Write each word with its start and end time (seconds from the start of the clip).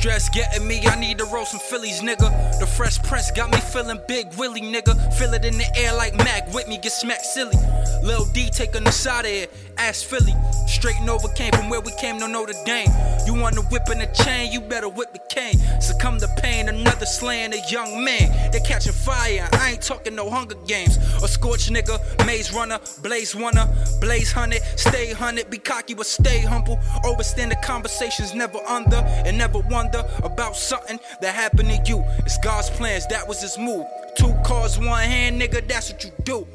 Stress 0.00 0.30
getting 0.30 0.66
me, 0.66 0.80
I 0.86 0.98
need 0.98 1.18
to 1.18 1.26
roll 1.26 1.44
some 1.44 1.60
Phillies, 1.60 2.00
nigga. 2.00 2.58
The 2.58 2.66
fresh 2.66 2.98
press 3.02 3.30
got 3.30 3.50
me 3.50 3.58
feeling 3.58 4.00
big 4.08 4.32
Willie, 4.38 4.62
nigga. 4.62 4.94
Feel 5.18 5.34
it 5.34 5.44
in 5.44 5.58
the 5.58 5.76
air 5.76 5.94
like 5.94 6.16
Mac 6.16 6.50
with 6.54 6.66
me, 6.68 6.78
get 6.78 6.92
smacked 6.92 7.26
silly. 7.26 7.58
Lil 8.02 8.24
D 8.32 8.48
taking 8.48 8.84
the 8.84 8.92
side 8.92 9.26
of 9.26 9.30
it, 9.30 9.52
ass 9.76 10.02
Philly. 10.02 10.34
Straighten 10.66 11.06
over 11.10 11.28
came 11.28 11.52
from 11.52 11.68
where 11.68 11.82
we 11.82 11.92
came, 12.00 12.16
no 12.16 12.26
Notre 12.26 12.54
Dame. 12.64 12.88
You 13.26 13.34
want 13.34 13.56
to 13.56 13.60
whip 13.64 13.90
in 13.92 13.98
the 13.98 14.06
chain, 14.06 14.50
you 14.50 14.62
better 14.62 14.88
whip 14.88 15.12
the 15.12 15.20
cane. 15.28 15.58
Succumb 15.82 16.18
to 16.20 16.28
pain, 16.38 16.70
another 16.70 17.04
slaying 17.04 17.52
a 17.52 17.60
young 17.68 18.02
man. 18.02 18.52
They 18.52 18.60
catching 18.60 18.94
fire, 18.94 19.50
I 19.52 19.72
ain't 19.72 19.82
talking 19.82 20.14
no 20.14 20.30
Hunger 20.30 20.56
Games. 20.66 20.96
A 21.22 21.28
scorch 21.28 21.68
nigga, 21.68 22.00
maze 22.24 22.54
runner, 22.54 22.80
blaze 23.02 23.34
runner, 23.34 23.68
blaze 24.00 24.32
hunted, 24.32 24.62
stay 24.76 25.12
hunted, 25.12 25.50
be 25.50 25.58
cocky 25.58 25.92
but 25.92 26.06
stay 26.06 26.38
humble. 26.40 26.78
Overstand 27.04 27.50
the 27.50 27.56
conversations, 27.56 28.32
never 28.32 28.60
under 28.66 28.96
and 28.96 29.36
never 29.36 29.58
wonder 29.58 29.89
about 30.22 30.56
something 30.56 30.98
that 31.20 31.34
happened 31.34 31.68
to 31.70 31.80
you. 31.90 32.04
It's 32.20 32.38
God's 32.38 32.70
plans, 32.70 33.06
that 33.08 33.26
was 33.26 33.40
his 33.40 33.58
move. 33.58 33.86
Two 34.16 34.34
cars, 34.44 34.78
one 34.78 35.02
hand, 35.02 35.40
nigga, 35.40 35.66
that's 35.66 35.92
what 35.92 36.04
you 36.04 36.10
do. 36.24 36.46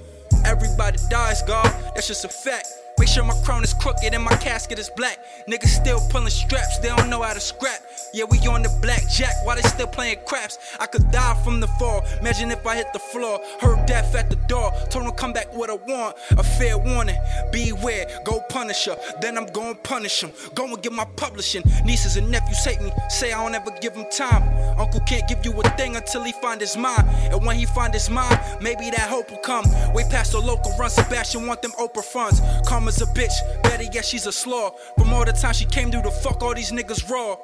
Everybody 0.45 0.99
dies, 1.09 1.41
God, 1.43 1.65
that's 1.95 2.07
just 2.07 2.25
a 2.25 2.29
fact. 2.29 2.67
Make 2.97 3.09
sure 3.09 3.25
my 3.25 3.35
crown 3.43 3.63
is 3.63 3.73
crooked 3.73 4.13
and 4.13 4.23
my 4.23 4.35
casket 4.37 4.79
is 4.79 4.89
black. 4.89 5.19
Niggas 5.49 5.67
still 5.67 5.99
pulling 6.09 6.29
straps, 6.29 6.79
they 6.79 6.89
don't 6.89 7.09
know 7.09 7.21
how 7.21 7.33
to 7.33 7.39
scrap. 7.39 7.81
Yeah, 8.13 8.25
we 8.29 8.39
on 8.47 8.63
the 8.63 8.69
blackjack 8.81 9.33
while 9.43 9.55
they 9.55 9.61
still 9.63 9.87
playing 9.87 10.19
craps. 10.25 10.57
I 10.79 10.85
could 10.85 11.09
die 11.11 11.35
from 11.43 11.59
the 11.59 11.67
fall. 11.67 12.03
Imagine 12.21 12.51
if 12.51 12.65
I 12.65 12.75
hit 12.75 12.87
the 12.93 12.99
floor. 12.99 13.39
Heard 13.59 13.85
death 13.85 14.15
at 14.15 14.29
the 14.29 14.35
door. 14.47 14.71
Told 14.89 15.05
them 15.05 15.13
come 15.13 15.33
back 15.33 15.53
with 15.55 15.69
a 15.69 15.75
warrant. 15.75 16.15
A 16.31 16.43
fair 16.43 16.77
warning. 16.77 17.17
Beware, 17.51 18.07
go 18.25 18.41
punish 18.49 18.85
her. 18.85 18.97
Then 19.21 19.37
I'm 19.37 19.47
going 19.47 19.75
punish 19.83 20.23
him. 20.23 20.31
Go 20.53 20.65
and 20.65 20.81
get 20.81 20.93
my 20.93 21.05
publishing. 21.15 21.63
Nieces 21.83 22.17
and 22.17 22.29
nephews 22.29 22.63
hate 22.63 22.81
me. 22.81 22.91
Say 23.09 23.33
I 23.33 23.43
don't 23.43 23.55
ever 23.55 23.71
give 23.81 23.93
them 23.93 24.05
time. 24.11 24.43
Uncle 24.79 25.01
can't 25.01 25.27
give 25.27 25.43
you 25.45 25.51
a 25.59 25.69
thing 25.77 25.95
until 25.95 26.23
he 26.23 26.31
find 26.33 26.61
his 26.61 26.77
mind. 26.77 27.07
And 27.31 27.45
when 27.45 27.57
he 27.57 27.65
find 27.65 27.93
his 27.93 28.09
mind, 28.09 28.39
maybe 28.61 28.89
that 28.91 29.09
hope 29.09 29.29
will 29.31 29.37
come. 29.37 29.65
Way 29.93 30.03
past 30.09 30.31
the 30.31 30.39
local 30.39 30.75
run. 30.77 30.89
Sebastian 30.89 31.47
want 31.47 31.61
them 31.61 31.71
Oprah 31.79 32.03
funds. 32.03 32.41
Karma's 32.67 33.01
a 33.01 33.05
bitch. 33.07 33.33
Better 33.63 33.83
yet, 33.83 34.05
she's 34.05 34.25
a 34.25 34.31
slaw. 34.31 34.71
From 34.97 35.13
all 35.13 35.25
the 35.25 35.33
time 35.33 35.53
she 35.53 35.65
came 35.65 35.91
through 35.91 36.03
to 36.03 36.11
fuck 36.11 36.41
all 36.41 36.53
these 36.53 36.71
niggas 36.71 37.09
raw. 37.09 37.35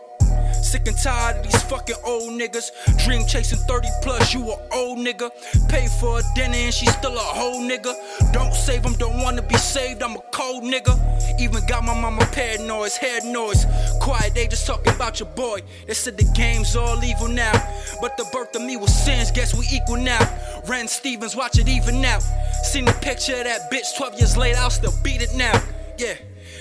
Sick 0.62 0.88
and 0.88 0.98
tired 0.98 1.38
of 1.38 1.44
these 1.44 1.64
fucking 1.64 1.96
old 2.06 2.30
niggas. 2.40 2.72
Dream 3.04 3.26
chasing 3.26 3.60
30 3.60 3.88
plus, 4.02 4.34
you 4.34 4.42
a 4.52 4.56
old 4.74 5.00
nigga. 5.00 5.30
Pay 5.70 5.88
for 6.00 6.20
a 6.20 6.22
dinner 6.36 6.56
and 6.56 6.74
she 6.74 6.86
still 6.86 7.16
a 7.16 7.20
whole 7.20 7.62
nigga. 7.62 7.94
Don't 8.32 8.54
save 8.54 8.84
him, 8.86 8.94
don't 8.94 9.22
wanna 9.22 9.42
be 9.42 9.58
saved, 9.58 10.04
I'm 10.04 10.16
a 10.16 10.22
cold 10.32 10.64
nigga. 10.64 10.96
Even 11.40 11.66
got 11.66 11.84
my 11.84 12.00
mama 12.00 12.26
paranoid, 12.32 12.92
head 12.94 13.26
noise. 13.26 13.66
Quiet, 14.02 14.34
they 14.36 14.48
just 14.48 14.68
talking 14.68 14.94
about 14.94 15.20
your 15.20 15.30
boy. 15.30 15.62
They 15.88 15.94
said 15.94 16.18
the 16.18 16.32
game's 16.36 16.76
all 16.76 17.04
evil 17.04 17.28
now. 17.28 17.54
But 18.00 18.18
the 18.18 18.26
birth 18.32 18.56
of 18.56 18.62
me 18.62 18.78
was 18.78 18.94
sins, 18.94 19.32
guess 19.32 19.54
we 19.54 19.66
equal 19.72 19.98
now. 19.98 20.22
Ren 20.68 20.88
Stevens, 20.88 21.36
watch 21.36 21.58
it 21.58 21.68
even 21.68 22.02
now. 22.02 22.20
Seen 22.64 22.86
the 22.86 22.94
picture 22.94 23.36
of 23.36 23.46
that 23.46 23.72
bitch 23.72 23.98
12 23.98 24.20
years 24.20 24.38
later, 24.38 24.60
I'll 24.60 24.70
still 24.70 24.94
beat 25.04 25.22
it 25.22 25.34
now. 25.36 25.62
Yeah. 25.98 26.16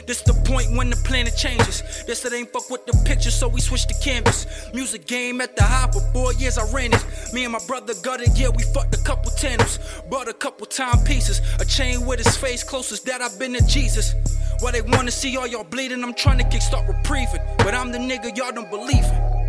This 0.06 0.22
the 0.22 0.34
point 0.44 0.76
when 0.76 0.90
the 0.90 0.96
planet 0.96 1.36
changes. 1.36 1.82
This 2.06 2.24
it 2.24 2.32
ain't 2.32 2.52
fuck 2.52 2.70
with 2.70 2.86
the 2.86 2.92
picture, 3.04 3.30
so 3.30 3.48
we 3.48 3.60
switch 3.60 3.86
the 3.86 3.94
canvas. 4.02 4.46
Music 4.74 5.06
game 5.06 5.40
at 5.40 5.56
the 5.56 5.62
high 5.62 5.90
for 5.90 6.00
four 6.12 6.32
years, 6.34 6.58
I 6.58 6.70
ran 6.72 6.92
it. 6.92 7.04
Me 7.32 7.44
and 7.44 7.52
my 7.52 7.60
brother 7.66 7.94
got 8.02 8.20
it, 8.20 8.30
yeah, 8.36 8.48
we 8.48 8.62
fucked 8.62 8.94
a 8.94 9.02
couple 9.04 9.30
tandems. 9.32 9.78
Bought 10.10 10.28
a 10.28 10.32
couple 10.32 10.66
timepieces. 10.66 11.40
A 11.60 11.64
chain 11.64 12.06
with 12.06 12.18
his 12.18 12.36
face, 12.36 12.64
closest 12.64 13.06
that 13.06 13.20
I've 13.20 13.38
been 13.38 13.52
to 13.54 13.66
Jesus. 13.66 14.14
Why 14.60 14.72
they 14.72 14.82
wanna 14.82 15.10
see 15.10 15.36
all 15.36 15.46
y'all 15.46 15.64
bleeding, 15.64 16.02
I'm 16.02 16.14
trying 16.14 16.38
to 16.38 16.44
kickstart 16.44 16.86
reprieving. 16.86 17.42
But 17.58 17.74
I'm 17.74 17.92
the 17.92 17.98
nigga 17.98 18.36
y'all 18.36 18.52
don't 18.52 18.70
believe 18.70 19.04
in. 19.04 19.40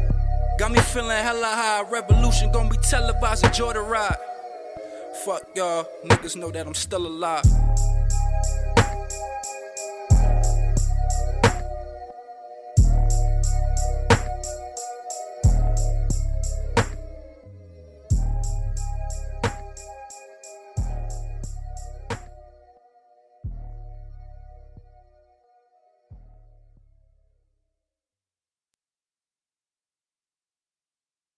Got 0.60 0.72
me 0.72 0.80
feeling 0.80 1.18
hella 1.18 1.48
high, 1.48 1.84
revolution 1.90 2.52
gonna 2.52 2.70
be 2.70 2.78
televised, 2.78 3.46
enjoy 3.46 3.74
the 3.74 3.82
ride. 3.82 4.16
Fuck 5.26 5.44
y'all, 5.56 5.88
niggas 6.06 6.36
know 6.36 6.52
that 6.52 6.66
I'm 6.66 6.74
still 6.74 7.06
alive. 7.06 7.46